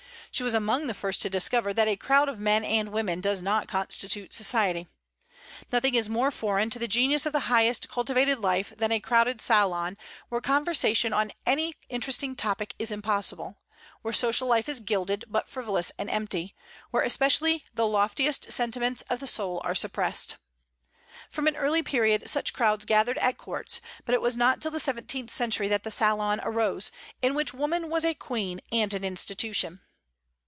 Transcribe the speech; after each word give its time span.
She 0.33 0.43
was 0.43 0.53
among 0.53 0.87
the 0.87 0.93
first 0.93 1.21
to 1.23 1.29
discover 1.29 1.73
that 1.73 1.89
a 1.89 1.97
crowd 1.97 2.29
of 2.29 2.39
men 2.39 2.63
and 2.63 2.93
women 2.93 3.19
does 3.19 3.41
not 3.41 3.67
constitute 3.67 4.31
society. 4.31 4.87
Nothing 5.73 5.93
is 5.93 6.07
more 6.07 6.31
foreign 6.31 6.69
to 6.69 6.79
the 6.79 6.87
genius 6.87 7.25
of 7.25 7.33
the 7.33 7.41
highest 7.51 7.89
cultivated 7.89 8.39
life 8.39 8.71
than 8.77 8.93
a 8.93 9.01
crowded 9.01 9.41
salon, 9.41 9.97
where 10.29 10.39
conversation 10.39 11.11
on 11.11 11.33
any 11.45 11.75
interesting 11.89 12.37
topic 12.37 12.75
is 12.79 12.91
impossible; 12.93 13.57
where 14.03 14.13
social 14.13 14.47
life 14.47 14.69
is 14.69 14.79
gilded, 14.79 15.25
but 15.27 15.49
frivolous 15.49 15.91
and 15.99 16.09
empty; 16.09 16.55
where 16.91 17.03
especially 17.03 17.65
the 17.73 17.85
loftiest 17.85 18.53
sentiments 18.53 19.01
of 19.09 19.19
the 19.19 19.27
soul 19.27 19.61
are 19.65 19.75
suppressed. 19.75 20.37
From 21.29 21.45
an 21.45 21.57
early 21.57 21.83
period 21.83 22.29
such 22.29 22.53
crowds 22.53 22.85
gathered 22.85 23.17
at 23.17 23.37
courts; 23.37 23.81
but 24.05 24.15
it 24.15 24.21
was 24.21 24.37
not 24.37 24.61
till 24.61 24.71
the 24.71 24.79
seventeenth 24.79 25.29
century 25.29 25.67
that 25.67 25.83
the 25.83 25.91
salon 25.91 26.39
arose, 26.41 26.89
in 27.21 27.35
which 27.35 27.53
woman 27.53 27.89
was 27.89 28.05
a 28.05 28.13
queen 28.13 28.61
and 28.71 28.93
an 28.93 29.03
institution. 29.03 29.81